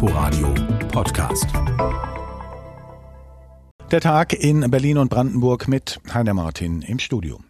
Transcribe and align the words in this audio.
Inforadio 0.00 0.54
Podcast. 0.92 1.48
Der 3.90 4.00
Tag 4.00 4.32
in 4.32 4.70
Berlin 4.70 4.96
und 4.96 5.08
Brandenburg 5.08 5.66
mit 5.66 5.98
Heiner 6.14 6.34
Martin 6.34 6.82
im 6.82 7.00
Studio. 7.00 7.40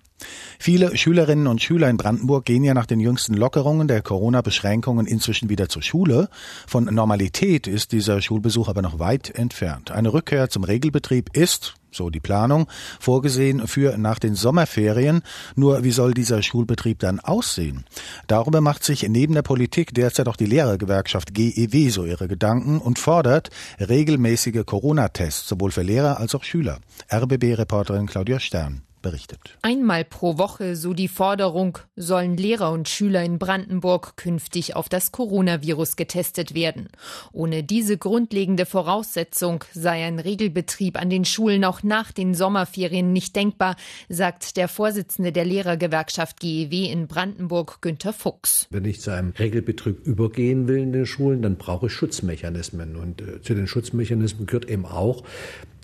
Viele 0.58 0.96
Schülerinnen 0.96 1.46
und 1.46 1.61
Schüler 1.61 1.90
in 1.90 1.98
Brandenburg 1.98 2.46
gehen 2.46 2.64
ja 2.64 2.72
nach 2.72 2.87
den 2.87 3.00
jüngsten 3.00 3.34
Lockerungen 3.34 3.87
der 3.87 4.00
Corona-Beschränkungen 4.00 5.06
inzwischen 5.06 5.50
wieder 5.50 5.69
zur 5.69 5.82
Schule. 5.82 6.30
Von 6.66 6.84
Normalität 6.87 7.66
ist 7.66 7.93
dieser 7.93 8.23
Schulbesuch 8.23 8.71
aber 8.71 8.80
noch 8.80 8.99
weit 8.99 9.29
entfernt. 9.29 9.91
Eine 9.91 10.15
Rückkehr 10.15 10.49
zum 10.49 10.65
Regelbetrieb 10.65 11.37
ist, 11.37 11.75
so 11.91 12.11
die 12.11 12.20
Planung, 12.20 12.68
vorgesehen 13.00 13.66
für 13.66 13.96
nach 13.98 14.18
den 14.18 14.34
Sommerferien. 14.34 15.23
Nur 15.57 15.84
wie 15.84 15.91
soll 15.91 16.14
dieser 16.14 16.43
Schulbetrieb 16.43 16.98
dann 16.98 17.20
aussehen? 17.20 17.84
Darüber 18.27 18.61
macht 18.61 18.84
sich 18.84 19.09
neben 19.09 19.34
der 19.34 19.43
Politik 19.43 19.95
derzeit 19.95 20.29
auch 20.29 20.37
die 20.37 20.46
Lehrergewerkschaft 20.46 21.34
GEW 21.34 21.91
so 21.91 22.05
ihre 22.05 22.29
Gedanken 22.29 22.79
und 22.79 22.98
fordert 22.98 23.51
regelmäßige 23.80 24.64
Corona-Tests, 24.64 25.48
sowohl 25.48 25.70
für 25.70 25.83
Lehrer 25.83 26.19
als 26.19 26.34
auch 26.34 26.45
Schüler. 26.45 26.78
RBB-Reporterin 27.12 28.06
Claudia 28.06 28.41
Stern 28.41 28.83
berichtet. 29.02 29.57
Einmal 29.62 30.05
pro 30.05 30.38
Woche, 30.38 30.77
so 30.77 30.95
die 30.95 31.09
Forderung, 31.09 31.79
sollen 31.97 32.37
Lehrer 32.37 32.73
und 32.73 32.89
Schüler 32.89 33.23
in 33.23 33.39
Brandenburg 33.39 34.16
künftig 34.16 34.77
auf 34.77 34.89
das 34.89 35.12
Coronavirus 35.12 35.97
getestet 35.97 36.55
werden. 36.55 36.89
Ohne 37.33 37.62
diese 37.62 37.98
grundlegende 37.98 38.66
Voraussetzung 38.66 39.65
sei 39.73 40.05
ein 40.05 40.19
Regelbetrieb 40.19 41.01
an 41.01 41.11
den 41.11 41.25
Schulen 41.25 41.65
auch 41.65 41.83
nach 41.83 42.12
den 42.12 42.34
Sommerferien 42.34 43.12
nicht 43.12 43.37
denkbar, 43.37 43.77
sagt 44.09 44.56
der 44.56 44.69
Vorsitzende 44.69 45.33
der 45.33 45.45
Lehrergewerkschaft 45.45 46.41
GEW 46.41 46.91
in 46.91 47.06
Brandenburg, 47.06 47.78
Günter 47.80 48.12
Fuchs. 48.12 48.67
Wenn 48.70 48.84
ich 48.84 49.01
zu 49.01 49.11
einem 49.11 49.33
Regelbetrieb 49.39 50.06
übergehen 50.06 50.69
will 50.69 50.78
in 50.78 50.92
den 50.92 51.06
Schulen, 51.06 51.42
dann 51.42 51.56
brauche 51.56 51.87
ich 51.87 51.92
Schutzmechanismen. 51.92 52.97
Und 52.97 53.20
äh, 53.23 53.41
zu 53.42 53.55
den 53.55 53.67
Schutzmechanismen 53.67 54.47
gehört 54.47 54.69
eben 54.69 54.87
auch, 54.87 55.23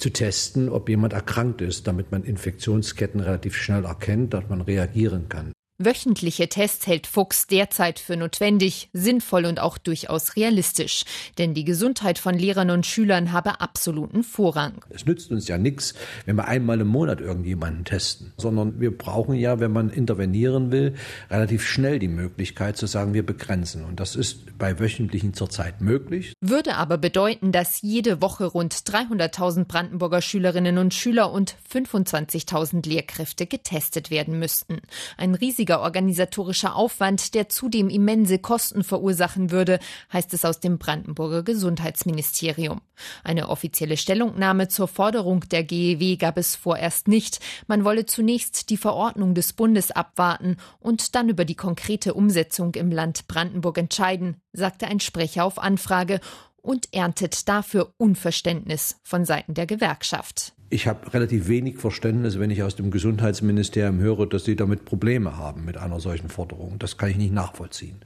zu 0.05 0.11
testen, 0.11 0.69
ob 0.69 0.91
jemand 0.91 1.15
erkrankt 1.15 1.63
ist, 1.63 1.87
damit 1.87 2.13
man 2.13 2.25
Infektionsketten 2.25 3.21
relativ 3.21 3.57
schnell 3.57 3.87
erkennt, 3.87 4.35
dass 4.35 4.47
man 4.51 4.61
reagieren 4.61 5.31
kann. 5.31 5.54
Wöchentliche 5.79 6.49
Tests 6.49 6.87
hält 6.87 7.09
Fuchs 7.09 7.49
derzeit 7.49 7.99
für 7.99 8.17
notwendig, 8.17 8.91
sinnvoll 8.93 9.45
und 9.45 9.59
auch 9.59 9.77
durchaus 9.77 10.37
realistisch. 10.37 11.03
Denn 11.37 11.53
die 11.53 11.65
Gesundheit 11.65 12.21
von 12.21 12.39
Lehrern 12.39 12.71
und 12.71 12.87
Schülern 12.87 13.33
habe 13.33 13.61
absoluten 13.61 14.23
Vorrang. 14.23 14.85
Es 14.91 15.05
nützt 15.05 15.33
uns 15.33 15.49
ja 15.49 15.59
nichts, 15.59 15.95
wenn 16.27 16.37
wir 16.37 16.47
einmal 16.47 16.81
im 16.81 16.87
Monat 16.87 17.21
irgendjemanden 17.21 17.85
testen, 17.85 18.33
sondern 18.37 18.79
wir 18.79 18.97
brauchen 18.97 19.35
ja, 19.35 19.59
wenn 19.59 19.73
man 19.73 19.91
intervenieren 19.91 20.71
will, 20.71 20.95
relativ 21.29 21.67
schnell 21.67 21.99
die 21.99 22.07
Möglichkeit 22.07 22.77
zu 22.77 22.87
sagen, 22.87 23.13
wir 23.13 23.27
begrenzen. 23.27 23.85
Und 23.85 23.99
das 23.99 24.15
ist 24.15 24.57
bei 24.57 24.79
wöchentlichen 24.79 25.35
zurzeit 25.35 25.81
möglich. 25.81 26.35
Würde 26.41 26.77
aber 26.77 26.99
bedeuten, 26.99 27.51
dass 27.51 27.83
jede 27.83 28.23
Woche 28.23 28.45
rund 28.45 28.75
300.000 28.75 29.65
Brandenburger 29.65 30.23
Schülerinnen 30.23 30.79
und 30.79 30.95
Schüler 30.95 31.33
und 31.33 31.57
25.000 31.69 32.89
Lehrkräfte 32.89 33.47
getestet 33.47 34.13
werden 34.13 34.39
müssten. 34.39 34.81
Ein 35.17 35.35
riesiger 35.35 35.64
riesiger 35.65 35.81
organisatorischer 35.81 36.77
Aufwand, 36.77 37.33
der 37.33 37.49
zudem 37.49 37.89
immense 37.89 38.39
Kosten 38.39 38.85
verursachen 38.85 39.51
würde, 39.51 39.79
heißt 40.13 40.35
es 40.35 40.45
aus 40.45 40.61
dem 40.61 40.77
Brandenburger 40.77 41.43
Gesundheitsministerium. 41.43 42.83
Eine 43.23 43.49
offizielle 43.49 43.97
Stellungnahme 43.97 44.69
zur 44.69 44.89
Forderung 44.89 45.41
der 45.51 45.65
GEW 45.65 46.17
gab 46.17 46.37
es 46.37 46.55
vorerst 46.55 47.09
nicht. 47.09 47.41
Man 47.67 47.85
wolle 47.85 48.05
zunächst 48.05 48.69
die 48.69 48.77
Verordnung 48.77 49.35
des 49.35 49.55
Bundes 49.55 49.91
abwarten 49.91 50.59
und 50.81 51.15
dann 51.15 51.31
über 51.31 51.47
die 51.47 51.57
konkrete 51.57 52.13
Umsetzung 52.13 52.75
im 52.75 52.91
Land 52.91 53.27
Brandenburg 53.27 53.79
entscheiden, 53.79 54.37
sagte 54.53 54.87
ein 54.87 55.01
Sprecher 55.01 55.47
auf 55.47 55.59
Anfrage 55.59 56.21
und 56.61 56.93
erntet 56.93 57.49
dafür 57.49 57.95
Unverständnis 57.97 59.01
von 59.03 59.25
Seiten 59.25 59.55
der 59.55 59.67
Gewerkschaft 59.67 60.53
ich 60.75 60.89
habe 60.89 61.15
relativ 61.15 61.47
wenig 61.47 61.79
Verständnis, 61.79 62.41
wenn 62.41 62.51
ich 62.51 62.65
aus 62.65 62.75
dem 62.75 62.91
Gesundheitsministerium 62.91 64.01
höre, 64.01 64.27
dass 64.27 64.45
sie 64.45 64.57
damit 64.57 64.85
Probleme 64.85 65.37
haben 65.37 65.65
mit 65.65 65.77
einer 65.77 66.01
solchen 66.01 66.29
Forderung. 66.29 66.81
Das 66.81 66.99
kann 66.99 67.11
ich 67.11 67.17
nicht 67.17 67.33
nachvollziehen. 67.33 67.99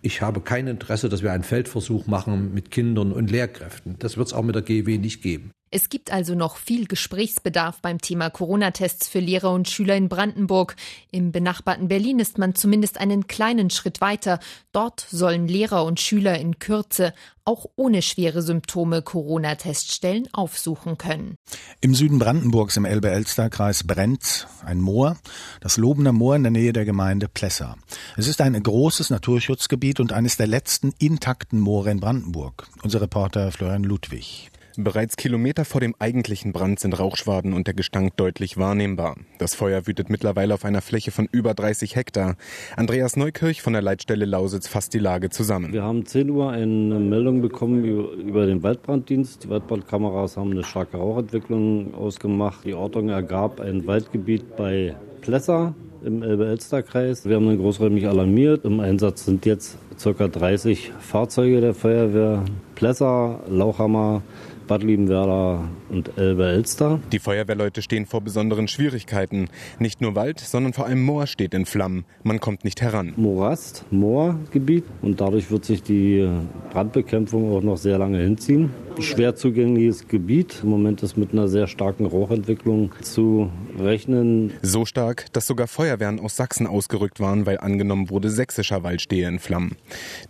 Ich 0.00 0.22
habe 0.22 0.40
kein 0.40 0.66
Interesse, 0.66 1.10
dass 1.10 1.22
wir 1.22 1.32
einen 1.32 1.44
Feldversuch 1.44 2.06
machen 2.06 2.54
mit 2.54 2.70
Kindern 2.70 3.12
und 3.12 3.30
Lehrkräften. 3.30 3.96
Das 3.98 4.16
wird 4.16 4.28
es 4.28 4.32
auch 4.32 4.42
mit 4.42 4.54
der 4.54 4.62
GW 4.62 4.96
nicht 4.96 5.20
geben. 5.20 5.50
Es 5.76 5.88
gibt 5.88 6.12
also 6.12 6.36
noch 6.36 6.56
viel 6.56 6.86
Gesprächsbedarf 6.86 7.80
beim 7.80 8.00
Thema 8.00 8.30
Corona-Tests 8.30 9.08
für 9.08 9.18
Lehrer 9.18 9.50
und 9.50 9.68
Schüler 9.68 9.96
in 9.96 10.08
Brandenburg. 10.08 10.76
Im 11.10 11.32
benachbarten 11.32 11.88
Berlin 11.88 12.20
ist 12.20 12.38
man 12.38 12.54
zumindest 12.54 13.00
einen 13.00 13.26
kleinen 13.26 13.70
Schritt 13.70 14.00
weiter. 14.00 14.38
Dort 14.70 15.04
sollen 15.10 15.48
Lehrer 15.48 15.84
und 15.84 15.98
Schüler 15.98 16.38
in 16.38 16.60
Kürze 16.60 17.12
auch 17.44 17.66
ohne 17.74 18.02
schwere 18.02 18.42
Symptome 18.42 19.02
Corona-Teststellen 19.02 20.28
aufsuchen 20.32 20.96
können. 20.96 21.38
Im 21.80 21.96
Süden 21.96 22.20
Brandenburgs 22.20 22.76
im 22.76 22.84
Elbe-Elster-Kreis 22.84 23.82
brennt 23.82 24.46
ein 24.64 24.80
Moor, 24.80 25.16
das 25.60 25.76
Lobener 25.76 26.12
Moor 26.12 26.36
in 26.36 26.44
der 26.44 26.52
Nähe 26.52 26.72
der 26.72 26.84
Gemeinde 26.84 27.26
Plessa. 27.26 27.76
Es 28.16 28.28
ist 28.28 28.40
ein 28.40 28.62
großes 28.62 29.10
Naturschutzgebiet 29.10 29.98
und 29.98 30.12
eines 30.12 30.36
der 30.36 30.46
letzten 30.46 30.92
intakten 30.98 31.58
Moore 31.58 31.90
in 31.90 31.98
Brandenburg. 31.98 32.68
Unser 32.84 33.00
Reporter 33.00 33.50
Florian 33.50 33.82
Ludwig. 33.82 34.52
Bereits 34.76 35.16
Kilometer 35.16 35.64
vor 35.64 35.80
dem 35.80 35.94
eigentlichen 36.00 36.52
Brand 36.52 36.80
sind 36.80 36.98
Rauchschwaden 36.98 37.52
und 37.52 37.68
der 37.68 37.74
Gestank 37.74 38.16
deutlich 38.16 38.56
wahrnehmbar. 38.56 39.14
Das 39.38 39.54
Feuer 39.54 39.86
wütet 39.86 40.10
mittlerweile 40.10 40.52
auf 40.52 40.64
einer 40.64 40.80
Fläche 40.80 41.12
von 41.12 41.28
über 41.30 41.54
30 41.54 41.94
Hektar. 41.94 42.34
Andreas 42.76 43.16
Neukirch 43.16 43.62
von 43.62 43.72
der 43.72 43.82
Leitstelle 43.82 44.24
Lausitz 44.24 44.66
fasst 44.66 44.92
die 44.92 44.98
Lage 44.98 45.30
zusammen. 45.30 45.72
Wir 45.72 45.84
haben 45.84 46.04
10 46.04 46.28
Uhr 46.28 46.50
eine 46.50 46.98
Meldung 46.98 47.40
bekommen 47.40 47.84
über 47.84 48.46
den 48.46 48.64
Waldbranddienst. 48.64 49.44
Die 49.44 49.48
Waldbrandkameras 49.48 50.36
haben 50.36 50.50
eine 50.50 50.64
starke 50.64 50.96
Rauchentwicklung 50.96 51.94
ausgemacht. 51.94 52.64
Die 52.64 52.74
Ortung 52.74 53.10
ergab 53.10 53.60
ein 53.60 53.86
Waldgebiet 53.86 54.56
bei 54.56 54.96
Plessa 55.20 55.72
im 56.04 56.22
Elbe-Elster-Kreis. 56.22 57.26
Wir 57.26 57.36
haben 57.36 57.46
dann 57.46 57.58
großräumig 57.58 58.08
alarmiert. 58.08 58.64
Im 58.64 58.80
Einsatz 58.80 59.24
sind 59.24 59.46
jetzt 59.46 59.78
ca. 60.02 60.26
30 60.26 60.92
Fahrzeuge 60.98 61.60
der 61.60 61.74
Feuerwehr. 61.74 62.44
Plessa, 62.74 63.40
Lauchhammer, 63.48 64.22
Bad 64.66 64.82
Liebenwerda 64.82 65.68
und 65.90 66.16
Elbe-Elster. 66.16 67.00
Die 67.12 67.18
Feuerwehrleute 67.18 67.82
stehen 67.82 68.06
vor 68.06 68.20
besonderen 68.20 68.68
Schwierigkeiten. 68.68 69.48
Nicht 69.78 70.00
nur 70.00 70.14
Wald, 70.14 70.40
sondern 70.40 70.72
vor 70.72 70.86
allem 70.86 71.02
Moor 71.02 71.26
steht 71.26 71.54
in 71.54 71.66
Flammen. 71.66 72.04
Man 72.22 72.40
kommt 72.40 72.64
nicht 72.64 72.80
heran. 72.80 73.12
Morast, 73.16 73.84
Moorgebiet 73.90 74.84
und 75.02 75.20
dadurch 75.20 75.50
wird 75.50 75.64
sich 75.64 75.82
die 75.82 76.28
Brandbekämpfung 76.72 77.52
auch 77.52 77.62
noch 77.62 77.76
sehr 77.76 77.98
lange 77.98 78.18
hinziehen. 78.18 78.70
Schwer 79.00 79.34
zugängliches 79.34 80.06
Gebiet. 80.08 80.60
Im 80.62 80.70
Moment 80.70 81.02
ist 81.02 81.16
mit 81.16 81.32
einer 81.32 81.48
sehr 81.48 81.66
starken 81.66 82.06
Rauchentwicklung 82.06 82.92
zu 83.02 83.50
rechnen. 83.78 84.52
So 84.62 84.84
stark, 84.84 85.32
dass 85.32 85.46
sogar 85.46 85.66
Feuerwehren 85.66 86.20
aus 86.20 86.36
Sachsen 86.36 86.66
ausgerückt 86.66 87.20
waren, 87.20 87.46
weil 87.46 87.58
angenommen 87.58 88.10
wurde, 88.10 88.30
sächsischer 88.30 88.82
Wald 88.82 89.02
stehe 89.02 89.28
in 89.28 89.38
Flammen. 89.38 89.76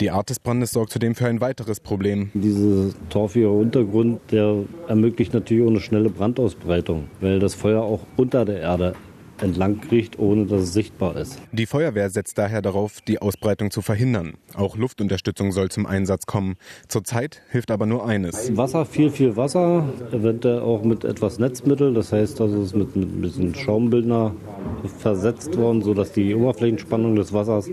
Die 0.01 0.11
Art 0.11 0.31
des 0.31 0.41
Brandes 0.41 0.71
sorgt 0.71 0.93
zudem 0.93 1.15
für 1.15 1.27
ein 1.27 1.41
weiteres 1.41 1.81
Problem. 1.81 2.31
Dieser 2.35 2.95
torfige 3.11 3.51
Untergrund 3.51 4.21
der 4.31 4.65
ermöglicht 4.89 5.35
natürlich 5.35 5.65
auch 5.65 5.71
eine 5.71 5.81
schnelle 5.81 6.11
Brandausbreitung, 6.11 7.09
weil 7.21 7.39
das 7.39 7.55
Feuer 7.55 7.83
auch 7.83 8.01
unter 8.17 8.45
der 8.45 8.61
Erde 8.61 8.95
entlang 9.41 9.81
kriecht, 9.81 10.19
ohne 10.19 10.47
dass 10.47 10.62
es 10.62 10.72
sichtbar 10.72 11.17
ist. 11.17 11.41
Die 11.53 11.67
Feuerwehr 11.67 12.11
setzt 12.11 12.39
daher 12.39 12.62
darauf, 12.62 13.00
die 13.00 13.21
Ausbreitung 13.21 13.71
zu 13.71 13.83
verhindern. 13.83 14.34
Auch 14.55 14.77
Luftunterstützung 14.77 15.53
soll 15.53 15.71
zum 15.71 15.87
Einsatz 15.87 16.27
kommen. 16.27 16.56
Zurzeit 16.89 17.43
hilft 17.50 17.71
aber 17.71 17.87
nur 17.87 18.06
eines. 18.06 18.56
Wasser, 18.56 18.84
viel, 18.87 19.11
viel 19.11 19.37
Wasser, 19.37 19.89
eventuell 20.12 20.61
auch 20.61 20.83
mit 20.84 21.05
etwas 21.05 21.39
Netzmittel. 21.39 21.94
Das 21.94 22.12
heißt, 22.12 22.39
das 22.41 22.53
ist 22.53 22.77
mit, 22.77 22.97
mit 22.97 23.09
ein 23.09 23.21
bisschen 23.21 23.55
Schaumbildner 23.55 24.34
versetzt 24.99 25.56
worden, 25.56 25.83
sodass 25.83 26.12
die 26.12 26.34
Oberflächenspannung 26.34 27.17
des 27.17 27.33
Wassers 27.33 27.71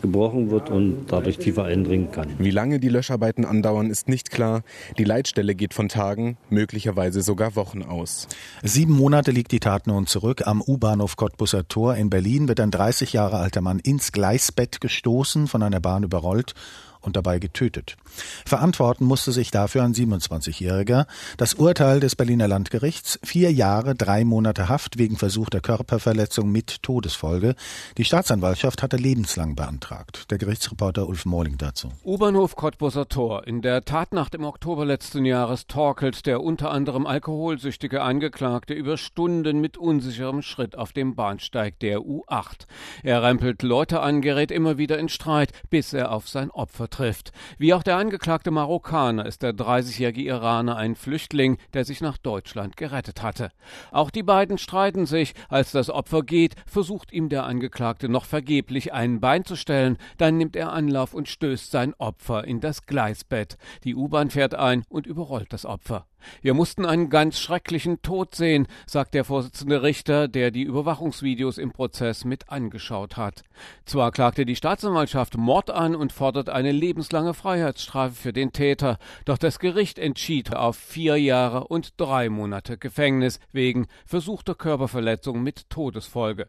gebrochen 0.00 0.50
wird 0.50 0.70
und 0.70 1.06
dadurch 1.08 1.38
tiefer 1.38 1.64
eindringen 1.64 2.12
kann. 2.12 2.28
Wie 2.38 2.50
lange 2.50 2.80
die 2.80 2.88
Löscharbeiten 2.88 3.44
andauern, 3.44 3.90
ist 3.90 4.08
nicht 4.08 4.30
klar. 4.30 4.62
Die 4.98 5.04
Leitstelle 5.04 5.54
geht 5.54 5.74
von 5.74 5.88
Tagen, 5.88 6.36
möglicherweise 6.48 7.22
sogar 7.22 7.56
Wochen 7.56 7.82
aus. 7.82 8.28
Sieben 8.62 8.94
Monate 8.94 9.30
liegt 9.30 9.52
die 9.52 9.60
Tat 9.60 9.86
nun 9.86 10.06
zurück. 10.06 10.46
Am 10.46 10.62
U-Bahnhof 10.62 11.16
Cottbusser 11.16 11.68
Tor 11.68 11.96
in 11.96 12.10
Berlin 12.10 12.48
wird 12.48 12.60
ein 12.60 12.70
30 12.70 13.12
Jahre 13.12 13.38
alter 13.38 13.60
Mann 13.60 13.78
ins 13.78 14.12
Gleisbett 14.12 14.80
gestoßen, 14.80 15.46
von 15.46 15.62
einer 15.62 15.80
Bahn 15.80 16.02
überrollt 16.02 16.54
und 17.00 17.16
dabei 17.16 17.38
getötet. 17.38 17.96
Verantworten 18.44 19.04
musste 19.04 19.32
sich 19.32 19.50
dafür 19.50 19.82
ein 19.82 19.94
27-Jähriger. 19.94 21.06
Das 21.36 21.54
Urteil 21.54 22.00
des 22.00 22.16
Berliner 22.16 22.48
Landgerichts 22.48 23.18
vier 23.22 23.52
Jahre, 23.52 23.94
drei 23.94 24.24
Monate 24.24 24.68
Haft 24.68 24.98
wegen 24.98 25.16
versuchter 25.16 25.60
Körperverletzung 25.60 26.50
mit 26.50 26.82
Todesfolge. 26.82 27.54
Die 27.96 28.04
Staatsanwaltschaft 28.04 28.82
hatte 28.82 28.96
lebenslang 28.96 29.54
beantragt. 29.54 30.30
Der 30.30 30.38
Gerichtsreporter 30.38 31.08
Ulf 31.08 31.24
Morling 31.24 31.58
dazu. 31.58 31.90
U-Bahnhof 32.04 32.56
Cottbuser 32.56 33.08
Tor. 33.08 33.46
In 33.46 33.62
der 33.62 33.84
Tatnacht 33.84 34.34
im 34.34 34.44
Oktober 34.44 34.84
letzten 34.84 35.24
Jahres 35.24 35.66
torkelt 35.66 36.26
der 36.26 36.42
unter 36.42 36.70
anderem 36.70 37.06
alkoholsüchtige 37.06 38.02
Angeklagte 38.02 38.74
über 38.74 38.96
Stunden 38.96 39.60
mit 39.60 39.78
unsicherem 39.78 40.42
Schritt 40.42 40.76
auf 40.76 40.92
dem 40.92 41.14
Bahnsteig 41.14 41.78
der 41.78 42.00
U8. 42.00 42.66
Er 43.02 43.22
rempelt 43.22 43.62
Leute 43.62 44.00
an, 44.00 44.20
gerät 44.20 44.50
immer 44.50 44.78
wieder 44.78 44.98
in 44.98 45.08
Streit, 45.08 45.52
bis 45.70 45.92
er 45.92 46.12
auf 46.12 46.28
sein 46.28 46.50
Opfer 46.50 46.89
trifft. 46.90 47.32
Wie 47.58 47.72
auch 47.74 47.82
der 47.82 47.96
angeklagte 47.96 48.50
Marokkaner 48.50 49.26
ist 49.26 49.42
der 49.42 49.52
30-jährige 49.52 50.22
Iraner 50.22 50.76
ein 50.76 50.96
Flüchtling, 50.96 51.58
der 51.72 51.84
sich 51.84 52.00
nach 52.00 52.18
Deutschland 52.18 52.76
gerettet 52.76 53.22
hatte. 53.22 53.50
Auch 53.92 54.10
die 54.10 54.22
beiden 54.22 54.58
streiten 54.58 55.06
sich. 55.06 55.34
Als 55.48 55.72
das 55.72 55.90
Opfer 55.90 56.22
geht, 56.22 56.54
versucht 56.66 57.12
ihm 57.12 57.28
der 57.28 57.44
Angeklagte 57.44 58.08
noch 58.08 58.24
vergeblich 58.24 58.92
ein 58.92 59.20
Bein 59.20 59.44
zu 59.44 59.56
stellen. 59.56 59.96
Dann 60.18 60.36
nimmt 60.36 60.56
er 60.56 60.72
Anlauf 60.72 61.14
und 61.14 61.28
stößt 61.28 61.70
sein 61.70 61.94
Opfer 61.94 62.44
in 62.44 62.60
das 62.60 62.86
Gleisbett. 62.86 63.56
Die 63.84 63.94
U-Bahn 63.94 64.30
fährt 64.30 64.54
ein 64.54 64.84
und 64.88 65.06
überrollt 65.06 65.52
das 65.52 65.64
Opfer. 65.64 66.06
Wir 66.42 66.54
mussten 66.54 66.84
einen 66.84 67.10
ganz 67.10 67.38
schrecklichen 67.38 68.02
Tod 68.02 68.34
sehen, 68.34 68.66
sagt 68.86 69.14
der 69.14 69.24
Vorsitzende 69.24 69.82
Richter, 69.82 70.28
der 70.28 70.50
die 70.50 70.62
Überwachungsvideos 70.62 71.58
im 71.58 71.72
Prozess 71.72 72.24
mit 72.24 72.50
angeschaut 72.50 73.16
hat. 73.16 73.42
Zwar 73.84 74.12
klagte 74.12 74.44
die 74.44 74.56
Staatsanwaltschaft 74.56 75.36
Mord 75.36 75.70
an 75.70 75.94
und 75.94 76.12
fordert 76.12 76.48
eine 76.48 76.72
lebenslange 76.80 77.34
Freiheitsstrafe 77.34 78.14
für 78.14 78.32
den 78.32 78.52
Täter, 78.52 78.98
doch 79.26 79.38
das 79.38 79.58
Gericht 79.58 79.98
entschied 79.98 80.54
auf 80.56 80.76
vier 80.76 81.16
Jahre 81.16 81.68
und 81.68 82.00
drei 82.00 82.28
Monate 82.30 82.78
Gefängnis 82.78 83.38
wegen 83.52 83.86
versuchter 84.06 84.54
Körperverletzung 84.54 85.42
mit 85.42 85.68
Todesfolge. 85.68 86.48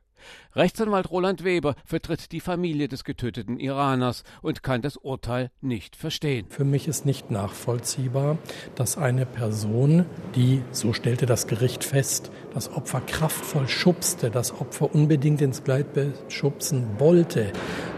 Rechtsanwalt 0.55 1.09
Roland 1.09 1.43
Weber 1.43 1.75
vertritt 1.85 2.31
die 2.31 2.39
Familie 2.39 2.87
des 2.87 3.03
getöteten 3.03 3.59
Iraners 3.59 4.23
und 4.41 4.63
kann 4.63 4.81
das 4.81 4.97
Urteil 4.97 5.51
nicht 5.61 5.95
verstehen. 5.95 6.47
Für 6.49 6.65
mich 6.65 6.87
ist 6.87 7.05
nicht 7.05 7.31
nachvollziehbar, 7.31 8.37
dass 8.75 8.97
eine 8.97 9.25
Person, 9.25 10.05
die, 10.35 10.61
so 10.71 10.93
stellte 10.93 11.25
das 11.25 11.47
Gericht 11.47 11.83
fest, 11.83 12.31
das 12.53 12.71
Opfer 12.73 13.01
kraftvoll 13.01 13.67
schubste, 13.67 14.29
das 14.29 14.51
Opfer 14.59 14.93
unbedingt 14.93 15.41
ins 15.41 15.63
Gleitbett 15.63 16.13
schubsen 16.31 16.99
wollte, 16.99 17.51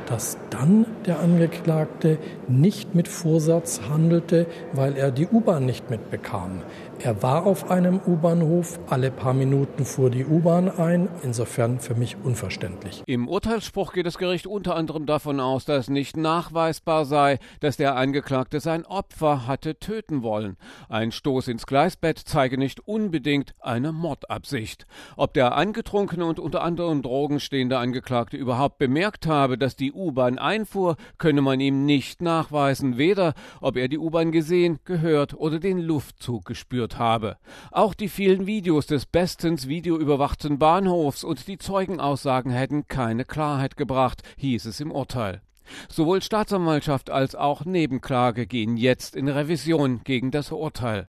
dass 0.08 0.38
dann 0.50 0.86
der 1.06 1.19
Angeklagte 1.19 2.18
nicht 2.48 2.94
mit 2.94 3.08
Vorsatz 3.08 3.81
handelte, 3.90 4.48
weil 4.74 4.96
er 4.96 5.12
die 5.12 5.28
U-Bahn 5.28 5.66
nicht 5.66 5.90
mitbekam. 5.90 6.62
Er 7.00 7.24
war 7.24 7.46
auf 7.46 7.72
einem 7.72 8.00
U-Bahnhof, 8.06 8.80
alle 8.90 9.12
paar 9.12 9.34
Minuten 9.34 9.86
fuhr 9.86 10.10
die 10.10 10.26
U-Bahn 10.26 10.69
ein, 10.69 11.10
insofern 11.24 11.80
für 11.80 11.96
mich 11.96 12.12
unverständlich. 12.24 13.04
Im 13.06 13.27
Urteilsspruch 13.27 13.94
geht 13.94 14.06
das 14.06 14.18
Gericht 14.18 14.48
unter 14.48 14.75
anderem 14.75 15.06
davon 15.06 15.39
aus, 15.39 15.65
dass 15.65 15.89
nicht 15.89 16.18
nachweisbar 16.18 17.06
sei, 17.06 17.39
dass 17.60 17.77
der 17.77 17.95
Angeklagte 17.95 18.60
sein 18.60 18.86
Opfer 18.86 19.48
hatte 19.48 19.80
töten 19.80 20.24
wollen. 20.24 20.57
Ein 20.89 21.12
Stoß 21.12 21.48
ins 21.48 21.65
Gleisbett 21.65 22.19
zeige 22.19 22.57
nicht 22.57 22.88
unbedingt 22.88 23.54
eine 23.60 23.92
Mordabsicht. 23.92 24.86
Ob 25.15 25.33
der 25.33 25.56
angetrunkene 25.56 26.25
und 26.25 26.39
unter 26.39 26.63
anderem 26.63 27.01
Drogen 27.01 27.39
stehende 27.39 27.77
Angeklagte 27.77 28.38
überhaupt 28.38 28.77
bemerkt 28.77 29.27
habe, 29.27 29.57
dass 29.57 29.75
die 29.75 29.94
U-Bahn 29.94 30.38
einfuhr, 30.38 30.98
könne 31.18 31.42
man 31.42 31.59
ihm 31.59 31.86
nicht 31.86 32.21
nachweisen, 32.21 32.98
weder 32.98 33.33
ob 33.62 33.77
er 33.77 33.88
die 33.88 33.98
U-Bahn 33.98 34.31
gesehen, 34.31 34.80
gehört 34.86 35.33
oder 35.33 35.59
den 35.59 35.80
Luftzug 35.80 36.45
gespürt 36.45 36.98
habe. 36.98 37.38
Auch 37.71 37.94
die 37.94 38.09
vielen 38.09 38.45
Videos 38.45 38.88
des 38.88 39.06
bestens 39.06 39.68
videoüberwachten 39.68 40.59
Bahnhofs 40.59 41.24
und 41.24 41.48
die 41.48 41.57
Zeugenaussagen 42.04 42.52
hätten 42.52 42.88
keine 42.90 43.24
Klarheit 43.24 43.78
gebracht, 43.78 44.24
hieß 44.36 44.66
es 44.66 44.82
im 44.82 44.92
Urteil. 44.92 45.42
Sowohl 45.88 46.22
Staatsanwaltschaft 46.22 47.10
als 47.10 47.34
auch 47.34 47.64
Nebenklage 47.64 48.46
gehen 48.46 48.76
jetzt 48.76 49.16
in 49.16 49.30
Revision 49.30 50.02
gegen 50.04 50.30
das 50.30 50.52
Urteil. 50.52 51.08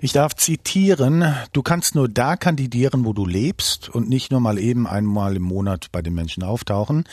Ich 0.00 0.12
darf 0.12 0.34
zitieren, 0.34 1.24
du 1.52 1.62
kannst 1.62 1.94
nur 1.94 2.08
da 2.08 2.34
kandidieren, 2.34 3.04
wo 3.04 3.12
du 3.12 3.24
lebst 3.24 3.88
und 3.88 4.08
nicht 4.08 4.32
nur 4.32 4.40
mal 4.40 4.58
eben 4.58 4.88
einmal 4.88 5.36
im 5.36 5.44
Monat 5.44 5.92
bei 5.92 6.02
den 6.02 6.14
Menschen 6.14 6.42
auftauchen. 6.42 7.04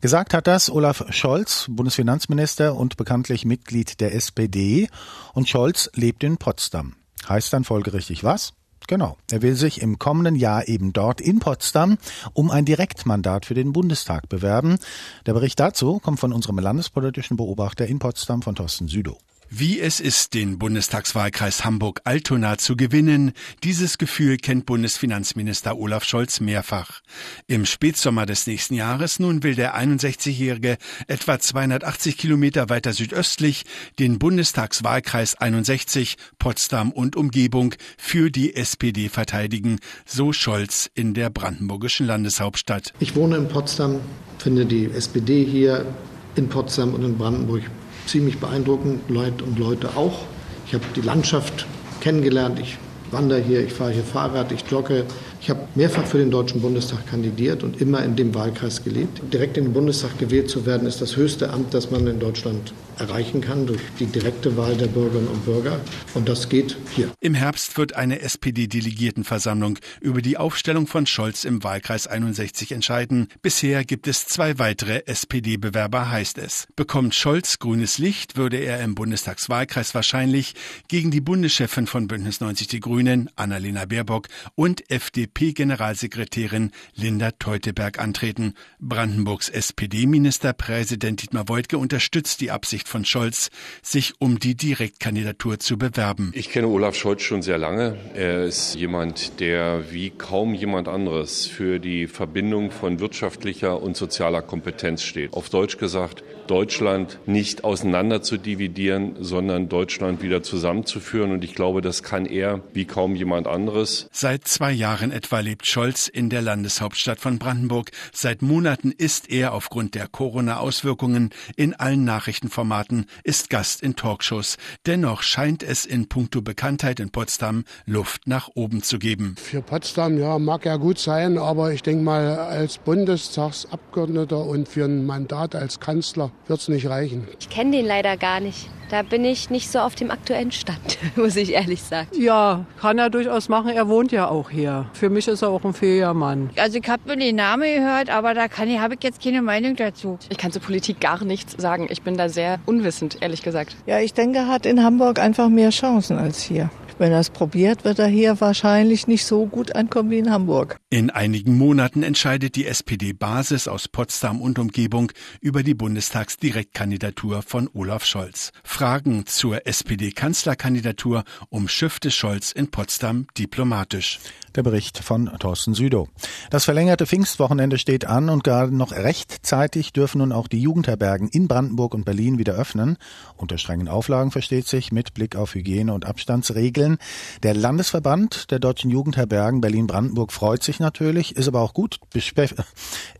Gesagt 0.00 0.32
hat 0.32 0.46
das 0.46 0.70
Olaf 0.70 1.04
Scholz, 1.10 1.66
Bundesfinanzminister 1.68 2.76
und 2.76 2.96
bekanntlich 2.96 3.44
Mitglied 3.44 4.00
der 4.00 4.14
SPD. 4.14 4.88
Und 5.32 5.48
Scholz 5.48 5.90
lebt 5.94 6.22
in 6.22 6.36
Potsdam. 6.36 6.94
Heißt 7.28 7.52
dann 7.52 7.64
folgerichtig 7.64 8.22
was? 8.22 8.52
Genau. 8.86 9.16
Er 9.30 9.42
will 9.42 9.54
sich 9.54 9.80
im 9.80 9.98
kommenden 9.98 10.36
Jahr 10.36 10.68
eben 10.68 10.92
dort 10.92 11.20
in 11.20 11.38
Potsdam 11.38 11.98
um 12.32 12.50
ein 12.50 12.64
Direktmandat 12.64 13.46
für 13.46 13.54
den 13.54 13.72
Bundestag 13.72 14.28
bewerben. 14.28 14.78
Der 15.26 15.32
Bericht 15.32 15.58
dazu 15.58 15.98
kommt 15.98 16.20
von 16.20 16.32
unserem 16.32 16.58
landespolitischen 16.58 17.36
Beobachter 17.36 17.86
in 17.86 17.98
Potsdam 17.98 18.42
von 18.42 18.54
Thorsten 18.54 18.88
Südow. 18.88 19.18
Wie 19.50 19.78
es 19.78 20.00
ist, 20.00 20.34
den 20.34 20.58
Bundestagswahlkreis 20.58 21.64
Hamburg-Altona 21.64 22.58
zu 22.58 22.76
gewinnen, 22.76 23.32
dieses 23.62 23.98
Gefühl 23.98 24.36
kennt 24.38 24.66
Bundesfinanzminister 24.66 25.78
Olaf 25.78 26.04
Scholz 26.04 26.40
mehrfach. 26.40 27.02
Im 27.46 27.66
Spätsommer 27.66 28.26
des 28.26 28.46
nächsten 28.46 28.74
Jahres 28.74 29.20
nun 29.20 29.42
will 29.42 29.54
der 29.54 29.76
61-Jährige 29.76 30.78
etwa 31.06 31.38
280 31.38 32.16
Kilometer 32.16 32.68
weiter 32.70 32.92
südöstlich 32.92 33.64
den 33.98 34.18
Bundestagswahlkreis 34.18 35.34
61 35.36 36.16
Potsdam 36.38 36.90
und 36.90 37.14
Umgebung 37.14 37.74
für 37.98 38.30
die 38.30 38.56
SPD 38.56 39.08
verteidigen, 39.08 39.78
so 40.06 40.32
Scholz 40.32 40.90
in 40.94 41.14
der 41.14 41.30
brandenburgischen 41.30 42.06
Landeshauptstadt. 42.06 42.92
Ich 42.98 43.14
wohne 43.14 43.36
in 43.36 43.48
Potsdam, 43.48 44.00
finde 44.38 44.64
die 44.66 44.90
SPD 44.90 45.44
hier 45.44 45.86
in 46.34 46.48
Potsdam 46.48 46.94
und 46.94 47.04
in 47.04 47.16
Brandenburg 47.16 47.62
ziemlich 48.06 48.38
beeindruckend, 48.38 49.08
Leute 49.08 49.44
und 49.44 49.58
Leute 49.58 49.96
auch. 49.96 50.20
Ich 50.66 50.74
habe 50.74 50.84
die 50.96 51.00
Landschaft 51.00 51.66
kennengelernt. 52.00 52.58
Ich 52.60 52.78
wandere 53.10 53.40
hier, 53.40 53.64
ich 53.64 53.72
fahre 53.72 53.92
hier 53.92 54.02
Fahrrad, 54.02 54.52
ich 54.52 54.64
jogge. 54.70 55.04
Ich 55.40 55.50
habe 55.50 55.60
mehrfach 55.74 56.04
für 56.04 56.18
den 56.18 56.30
Deutschen 56.30 56.60
Bundestag 56.62 57.06
kandidiert 57.06 57.62
und 57.62 57.80
immer 57.80 58.02
in 58.02 58.16
dem 58.16 58.34
Wahlkreis 58.34 58.82
gelebt. 58.82 59.20
Direkt 59.32 59.56
in 59.56 59.64
den 59.64 59.72
Bundestag 59.72 60.18
gewählt 60.18 60.48
zu 60.50 60.66
werden, 60.66 60.86
ist 60.86 61.00
das 61.00 61.16
höchste 61.16 61.50
Amt, 61.50 61.74
das 61.74 61.90
man 61.90 62.06
in 62.06 62.18
Deutschland 62.18 62.72
erreichen 62.98 63.40
kann 63.40 63.66
durch 63.66 63.80
die 63.98 64.06
direkte 64.06 64.56
Wahl 64.56 64.76
der 64.76 64.86
Bürgerinnen 64.86 65.28
und 65.28 65.44
Bürger. 65.44 65.80
Und 66.14 66.28
das 66.28 66.48
geht 66.48 66.76
hier. 66.94 67.10
Im 67.20 67.34
Herbst 67.34 67.76
wird 67.76 67.94
eine 67.94 68.20
SPD-Delegiertenversammlung 68.20 69.78
über 70.00 70.22
die 70.22 70.36
Aufstellung 70.36 70.86
von 70.86 71.06
Scholz 71.06 71.44
im 71.44 71.64
Wahlkreis 71.64 72.06
61 72.06 72.72
entscheiden. 72.72 73.28
Bisher 73.42 73.84
gibt 73.84 74.06
es 74.06 74.26
zwei 74.26 74.58
weitere 74.58 75.06
SPD-Bewerber, 75.06 76.10
heißt 76.10 76.38
es. 76.38 76.66
Bekommt 76.76 77.14
Scholz 77.14 77.58
grünes 77.58 77.98
Licht, 77.98 78.36
würde 78.36 78.58
er 78.58 78.80
im 78.82 78.94
Bundestagswahlkreis 78.94 79.94
wahrscheinlich 79.94 80.54
gegen 80.88 81.10
die 81.10 81.20
Bundeschefin 81.20 81.86
von 81.86 82.08
Bündnis 82.08 82.40
90 82.40 82.68
Die 82.68 82.80
Grünen, 82.80 83.30
Annalena 83.36 83.84
Baerbock, 83.86 84.28
und 84.54 84.90
FDP-Generalsekretärin 84.90 86.70
Linda 86.94 87.32
Teuteberg 87.32 87.98
antreten. 87.98 88.54
Brandenburgs 88.80 89.48
SPD-Ministerpräsident 89.48 91.22
Dietmar 91.22 91.48
Woidke 91.48 91.78
unterstützt 91.78 92.40
die 92.40 92.50
Absicht 92.50 92.83
Absicht 92.84 92.88
von 92.88 93.04
Scholz, 93.04 93.50
sich 93.82 94.14
um 94.18 94.38
die 94.38 94.54
Direktkandidatur 94.54 95.58
zu 95.58 95.76
bewerben. 95.76 96.32
Ich 96.34 96.50
kenne 96.50 96.68
Olaf 96.68 96.94
Scholz 96.94 97.22
schon 97.22 97.42
sehr 97.42 97.58
lange. 97.58 97.96
Er 98.14 98.44
ist 98.44 98.74
jemand, 98.74 99.40
der 99.40 99.90
wie 99.90 100.10
kaum 100.10 100.54
jemand 100.54 100.88
anderes 100.88 101.46
für 101.46 101.78
die 101.78 102.06
Verbindung 102.06 102.70
von 102.70 103.00
wirtschaftlicher 103.00 103.82
und 103.82 103.96
sozialer 103.96 104.42
Kompetenz 104.42 105.02
steht. 105.02 105.32
Auf 105.32 105.48
Deutsch 105.48 105.78
gesagt, 105.78 106.22
Deutschland 106.46 107.18
nicht 107.26 107.64
auseinander 107.64 108.20
zu 108.20 108.36
dividieren, 108.36 109.16
sondern 109.18 109.70
Deutschland 109.70 110.22
wieder 110.22 110.42
zusammenzuführen. 110.42 111.32
Und 111.32 111.42
ich 111.42 111.54
glaube, 111.54 111.80
das 111.80 112.02
kann 112.02 112.26
er 112.26 112.60
wie 112.74 112.84
kaum 112.84 113.16
jemand 113.16 113.46
anderes. 113.46 114.08
Seit 114.12 114.46
zwei 114.46 114.72
Jahren 114.72 115.10
etwa 115.10 115.40
lebt 115.40 115.66
Scholz 115.66 116.06
in 116.06 116.28
der 116.28 116.42
Landeshauptstadt 116.42 117.18
von 117.18 117.38
Brandenburg. 117.38 117.90
Seit 118.12 118.42
Monaten 118.42 118.92
ist 118.92 119.30
er 119.30 119.54
aufgrund 119.54 119.94
der 119.94 120.06
Corona-Auswirkungen 120.06 121.30
in 121.56 121.72
allen 121.72 122.04
Nachrichtenformaten 122.04 122.73
Formaten 122.74 123.06
ist 123.22 123.50
Gast 123.50 123.82
in 123.82 123.94
Talkshows. 123.94 124.56
Dennoch 124.84 125.22
scheint 125.22 125.62
es 125.62 125.86
in 125.86 126.08
puncto 126.08 126.42
Bekanntheit 126.42 126.98
in 126.98 127.10
Potsdam 127.10 127.64
Luft 127.86 128.26
nach 128.26 128.50
oben 128.54 128.82
zu 128.82 128.98
geben. 128.98 129.36
Für 129.38 129.62
Potsdam, 129.62 130.18
ja, 130.18 130.40
mag 130.40 130.64
ja 130.64 130.74
gut 130.74 130.98
sein, 130.98 131.38
aber 131.38 131.72
ich 131.72 131.82
denke 131.82 132.02
mal, 132.02 132.36
als 132.36 132.78
Bundestagsabgeordneter 132.78 134.44
und 134.44 134.68
für 134.68 134.86
ein 134.86 135.06
Mandat 135.06 135.54
als 135.54 135.78
Kanzler 135.78 136.32
wird 136.48 136.60
es 136.60 136.66
nicht 136.68 136.88
reichen. 136.88 137.28
Ich 137.38 137.48
kenne 137.48 137.76
den 137.76 137.86
leider 137.86 138.16
gar 138.16 138.40
nicht. 138.40 138.68
Da 138.90 139.02
bin 139.02 139.24
ich 139.24 139.50
nicht 139.50 139.70
so 139.70 139.78
auf 139.80 139.94
dem 139.94 140.10
aktuellen 140.10 140.52
Stand, 140.52 140.98
muss 141.16 141.36
ich 141.36 141.52
ehrlich 141.52 141.82
sagen. 141.82 142.08
Ja, 142.18 142.64
kann 142.80 142.98
er 142.98 143.10
durchaus 143.10 143.48
machen. 143.48 143.70
Er 143.70 143.88
wohnt 143.88 144.12
ja 144.12 144.28
auch 144.28 144.50
hier. 144.50 144.86
Für 144.92 145.10
mich 145.10 145.26
ist 145.28 145.42
er 145.42 145.48
auch 145.48 145.64
ein 145.64 145.72
fähiger 145.74 146.14
Mann. 146.14 146.50
Also 146.56 146.78
ich 146.78 146.88
habe 146.88 147.02
mir 147.06 147.16
den 147.16 147.36
Namen 147.36 147.62
gehört, 147.62 148.10
aber 148.10 148.34
da 148.34 148.44
habe 148.48 148.94
ich 148.94 149.02
jetzt 149.02 149.22
keine 149.22 149.42
Meinung 149.42 149.76
dazu. 149.76 150.18
Ich 150.28 150.38
kann 150.38 150.52
zur 150.52 150.62
Politik 150.62 151.00
gar 151.00 151.24
nichts 151.24 151.54
sagen. 151.60 151.86
Ich 151.90 152.02
bin 152.02 152.16
da 152.16 152.28
sehr 152.28 152.58
unwissend, 152.66 153.18
ehrlich 153.20 153.42
gesagt. 153.42 153.76
Ja, 153.86 153.98
ich 154.00 154.14
denke, 154.14 154.38
er 154.38 154.48
hat 154.48 154.66
in 154.66 154.82
Hamburg 154.82 155.18
einfach 155.18 155.48
mehr 155.48 155.70
Chancen 155.70 156.18
als 156.18 156.42
hier. 156.42 156.70
Wenn 156.96 157.10
er 157.10 157.18
es 157.18 157.30
probiert, 157.30 157.84
wird 157.84 157.98
er 157.98 158.06
hier 158.06 158.40
wahrscheinlich 158.40 159.08
nicht 159.08 159.24
so 159.24 159.46
gut 159.46 159.74
ankommen 159.74 160.10
wie 160.10 160.18
in 160.18 160.30
Hamburg. 160.30 160.76
In 160.90 161.10
einigen 161.10 161.58
Monaten 161.58 162.04
entscheidet 162.04 162.54
die 162.54 162.66
SPD-Basis 162.66 163.66
aus 163.66 163.88
Potsdam 163.88 164.40
und 164.40 164.60
Umgebung 164.60 165.10
über 165.40 165.64
die 165.64 165.74
Bundestagsdirektkandidatur 165.74 167.42
von 167.42 167.68
Olaf 167.74 168.04
Scholz. 168.04 168.52
Fragen 168.62 169.26
zur 169.26 169.66
SPD-Kanzlerkandidatur 169.66 171.24
umschiffte 171.48 172.12
Scholz 172.12 172.52
in 172.52 172.70
Potsdam 172.70 173.26
diplomatisch. 173.36 174.20
Der 174.54 174.62
Bericht 174.62 174.98
von 174.98 175.30
Thorsten 175.38 175.74
Südow. 175.74 176.08
Das 176.50 176.64
verlängerte 176.64 177.06
Pfingstwochenende 177.06 177.76
steht 177.76 178.04
an 178.04 178.28
und 178.28 178.44
gerade 178.44 178.74
noch 178.74 178.92
rechtzeitig 178.92 179.92
dürfen 179.92 180.18
nun 180.18 180.30
auch 180.30 180.46
die 180.46 180.60
Jugendherbergen 180.60 181.28
in 181.28 181.48
Brandenburg 181.48 181.92
und 181.92 182.04
Berlin 182.04 182.38
wieder 182.38 182.54
öffnen. 182.54 182.96
Unter 183.36 183.58
strengen 183.58 183.88
Auflagen 183.88 184.30
versteht 184.30 184.68
sich 184.68 184.92
mit 184.92 185.12
Blick 185.14 185.34
auf 185.34 185.54
Hygiene- 185.54 185.92
und 185.92 186.04
Abstandsregeln. 186.04 186.98
Der 187.42 187.54
Landesverband 187.54 188.52
der 188.52 188.60
deutschen 188.60 188.90
Jugendherbergen 188.90 189.60
Berlin-Brandenburg 189.60 190.32
freut 190.32 190.62
sich 190.62 190.78
natürlich, 190.78 191.34
ist 191.36 191.48
aber 191.48 191.60
auch 191.60 191.74
gut, 191.74 191.98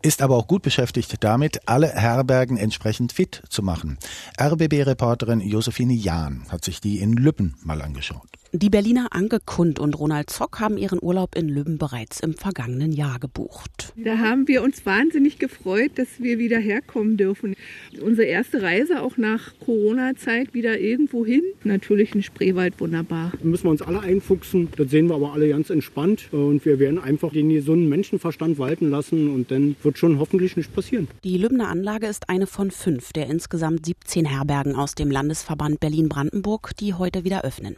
ist 0.02 0.22
aber 0.22 0.36
auch 0.36 0.46
gut 0.46 0.62
beschäftigt 0.62 1.16
damit, 1.20 1.62
alle 1.66 1.88
Herbergen 1.88 2.56
entsprechend 2.56 3.12
fit 3.12 3.42
zu 3.48 3.62
machen. 3.62 3.98
RBB-Reporterin 4.40 5.40
Josephine 5.40 5.94
Jahn 5.94 6.46
hat 6.48 6.64
sich 6.64 6.80
die 6.80 7.00
in 7.00 7.14
Lübben 7.14 7.56
mal 7.64 7.82
angeschaut. 7.82 8.28
Die 8.56 8.70
Berliner 8.70 9.08
Anke 9.10 9.40
Kund 9.44 9.80
und 9.80 9.98
Ronald 9.98 10.30
Zock 10.30 10.60
haben 10.60 10.78
ihren 10.78 11.00
Urlaub 11.02 11.34
in 11.34 11.48
Lübben 11.48 11.76
bereits 11.76 12.20
im 12.20 12.34
vergangenen 12.34 12.92
Jahr 12.92 13.18
gebucht. 13.18 13.92
Da 13.96 14.18
haben 14.18 14.46
wir 14.46 14.62
uns 14.62 14.86
wahnsinnig 14.86 15.40
gefreut, 15.40 15.90
dass 15.96 16.06
wir 16.20 16.38
wieder 16.38 16.60
herkommen 16.60 17.16
dürfen. 17.16 17.56
Unsere 18.00 18.28
erste 18.28 18.62
Reise 18.62 19.02
auch 19.02 19.16
nach 19.16 19.54
Corona-Zeit 19.58 20.54
wieder 20.54 20.78
irgendwo 20.78 21.26
hin. 21.26 21.42
Natürlich 21.64 22.14
ein 22.14 22.22
Spreewald 22.22 22.78
wunderbar. 22.78 23.32
Da 23.36 23.44
müssen 23.44 23.64
wir 23.64 23.70
uns 23.72 23.82
alle 23.82 23.98
einfuchsen. 23.98 24.68
Das 24.76 24.88
sehen 24.88 25.08
wir 25.08 25.16
aber 25.16 25.32
alle 25.32 25.48
ganz 25.48 25.70
entspannt. 25.70 26.28
Und 26.30 26.64
wir 26.64 26.78
werden 26.78 27.00
einfach 27.00 27.32
den 27.32 27.48
gesunden 27.48 27.88
Menschenverstand 27.88 28.60
walten 28.60 28.88
lassen 28.88 29.34
und 29.34 29.50
dann 29.50 29.74
wird 29.82 29.98
schon 29.98 30.20
hoffentlich 30.20 30.56
nichts 30.56 30.72
passieren. 30.72 31.08
Die 31.24 31.38
Lübner 31.38 31.70
Anlage 31.70 32.06
ist 32.06 32.28
eine 32.28 32.46
von 32.46 32.70
fünf 32.70 33.12
der 33.14 33.26
insgesamt 33.26 33.84
17 33.84 34.26
Herbergen 34.26 34.76
aus 34.76 34.94
dem 34.94 35.10
Landesverband 35.10 35.80
Berlin-Brandenburg, 35.80 36.70
die 36.78 36.94
heute 36.94 37.24
wieder 37.24 37.42
öffnen. 37.42 37.74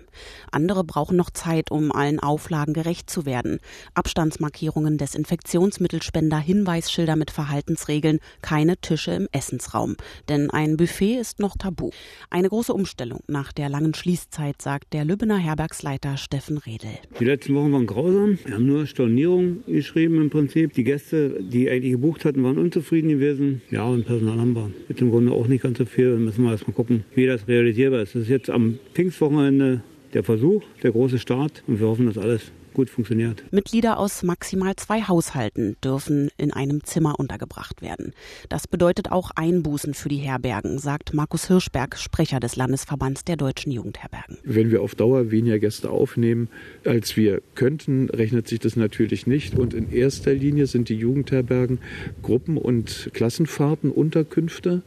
Andere 0.66 0.82
brauchen 0.82 1.16
noch 1.16 1.30
Zeit, 1.30 1.70
um 1.70 1.92
allen 1.92 2.18
Auflagen 2.18 2.74
gerecht 2.74 3.08
zu 3.08 3.24
werden. 3.24 3.60
Abstandsmarkierungen, 3.94 4.98
Desinfektionsmittelspender, 4.98 6.40
Hinweisschilder 6.40 7.14
mit 7.14 7.30
Verhaltensregeln, 7.30 8.18
keine 8.42 8.76
Tische 8.76 9.12
im 9.12 9.28
Essensraum. 9.30 9.94
Denn 10.28 10.50
ein 10.50 10.76
Buffet 10.76 11.20
ist 11.20 11.38
noch 11.38 11.56
tabu. 11.56 11.90
Eine 12.30 12.48
große 12.48 12.74
Umstellung 12.74 13.20
nach 13.28 13.52
der 13.52 13.68
langen 13.68 13.94
Schließzeit, 13.94 14.60
sagt 14.60 14.92
der 14.92 15.04
Lübbener 15.04 15.36
Herbergsleiter 15.36 16.16
Steffen 16.16 16.58
Redel. 16.58 16.90
Die 17.20 17.24
letzten 17.24 17.54
Wochen 17.54 17.72
waren 17.72 17.86
grausam. 17.86 18.36
Wir 18.44 18.54
haben 18.54 18.66
nur 18.66 18.86
Stornierung 18.86 19.62
geschrieben 19.68 20.20
im 20.20 20.30
Prinzip. 20.30 20.72
Die 20.72 20.82
Gäste, 20.82 21.40
die 21.40 21.70
eigentlich 21.70 21.92
gebucht 21.92 22.24
hatten, 22.24 22.42
waren 22.42 22.58
unzufrieden 22.58 23.10
gewesen. 23.10 23.62
Ja, 23.70 23.84
und 23.84 24.04
Personal 24.04 24.40
haben 24.40 24.56
wir. 24.56 24.72
Jetzt 24.88 25.00
im 25.00 25.12
Grunde 25.12 25.30
auch 25.30 25.46
nicht 25.46 25.62
ganz 25.62 25.78
so 25.78 25.84
viel. 25.84 26.16
Müssen 26.16 26.42
wir 26.42 26.50
erst 26.50 26.66
mal 26.66 26.74
gucken, 26.74 27.04
wie 27.14 27.26
das 27.26 27.46
realisierbar 27.46 28.00
ist. 28.00 28.16
Das 28.16 28.22
ist 28.22 28.30
jetzt 28.30 28.50
am 28.50 28.80
Pfingstwochenende 28.94 29.82
der 30.14 30.24
Versuch, 30.24 30.62
der 30.82 30.92
große 30.92 31.18
Start 31.18 31.62
und 31.66 31.80
wir 31.80 31.86
hoffen, 31.86 32.06
dass 32.06 32.18
alles 32.18 32.52
gut 32.76 32.90
funktioniert. 32.90 33.42
Mitglieder 33.52 33.98
aus 33.98 34.22
maximal 34.22 34.76
zwei 34.76 35.00
Haushalten 35.00 35.76
dürfen 35.82 36.30
in 36.36 36.52
einem 36.52 36.84
Zimmer 36.84 37.18
untergebracht 37.18 37.80
werden. 37.80 38.12
Das 38.50 38.68
bedeutet 38.68 39.10
auch 39.10 39.30
Einbußen 39.34 39.94
für 39.94 40.10
die 40.10 40.18
Herbergen, 40.18 40.78
sagt 40.78 41.14
Markus 41.14 41.48
Hirschberg, 41.48 41.96
Sprecher 41.96 42.38
des 42.38 42.54
Landesverbands 42.54 43.24
der 43.24 43.36
deutschen 43.36 43.72
Jugendherbergen. 43.72 44.36
Wenn 44.44 44.70
wir 44.70 44.82
auf 44.82 44.94
Dauer 44.94 45.30
weniger 45.30 45.58
Gäste 45.58 45.88
aufnehmen, 45.88 46.48
als 46.84 47.16
wir 47.16 47.40
könnten, 47.54 48.10
rechnet 48.10 48.46
sich 48.46 48.60
das 48.60 48.76
natürlich 48.76 49.26
nicht. 49.26 49.58
Und 49.58 49.72
in 49.72 49.90
erster 49.90 50.34
Linie 50.34 50.66
sind 50.66 50.90
die 50.90 50.96
Jugendherbergen 50.96 51.78
Gruppen- 52.22 52.58
und 52.58 53.08
Klassenfahrten, 53.14 53.90
Unterkünfte 53.90 54.82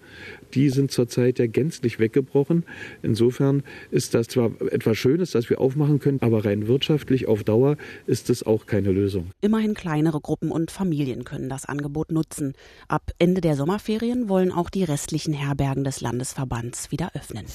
die 0.53 0.69
sind 0.69 0.91
zurzeit 0.91 1.39
ja 1.39 1.47
gänzlich 1.47 1.99
weggebrochen. 1.99 2.63
Insofern 3.01 3.63
ist 3.91 4.13
das 4.13 4.27
zwar 4.27 4.51
etwas 4.71 4.97
Schönes, 4.97 5.31
dass 5.31 5.49
wir 5.49 5.59
aufmachen 5.61 5.99
können, 5.99 6.19
aber 6.21 6.45
rein 6.45 6.67
wirtschaftlich 6.67 7.27
auf 7.27 7.43
Dauer 7.43 7.77
ist 8.05 8.29
es 8.29 8.43
auch 8.43 8.65
keine 8.65 8.91
Lösung. 8.91 9.31
Immerhin 9.41 9.73
kleinere 9.73 10.21
Gruppen 10.21 10.51
und 10.51 10.71
Familien 10.71 11.23
können 11.23 11.49
das 11.49 11.65
Angebot 11.65 12.11
nutzen. 12.11 12.53
Ab 12.87 13.11
Ende 13.19 13.41
der 13.41 13.55
Sommerferien 13.55 14.29
wollen 14.29 14.51
auch 14.51 14.69
die 14.69 14.83
restlichen 14.83 15.33
Herbergen 15.33 15.83
des 15.83 16.01
Landesverbands 16.01 16.91
wieder 16.91 17.11
öffnen. 17.13 17.45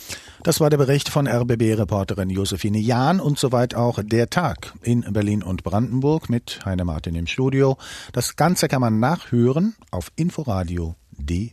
Das 0.43 0.61
war 0.61 0.71
der 0.71 0.78
Bericht 0.78 1.09
von 1.09 1.26
RBB-Reporterin 1.26 2.31
Josephine 2.31 2.78
Jahn 2.78 3.21
und 3.21 3.38
soweit 3.38 3.75
auch 3.75 4.00
der 4.02 4.31
Tag 4.31 4.75
in 4.83 5.00
Berlin 5.12 5.43
und 5.43 5.62
Brandenburg 5.64 6.28
mit 6.28 6.64
Heine 6.64 6.85
Martin 6.85 7.14
im 7.14 7.26
Studio. 7.26 7.76
Das 8.12 8.37
Ganze 8.37 8.69
kann 8.69 8.81
man 8.81 9.00
nachhören 9.00 9.75
auf 9.90 10.12
inforadio.de. 10.16 11.52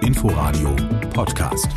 Inforadio 0.00 0.74
Podcast. 1.12 1.68